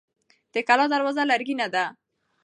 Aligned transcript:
د 0.53 0.55
کلا 0.67 0.85
دروازه 0.93 1.23
لرګینه 1.31 1.67
ده. 1.73 1.85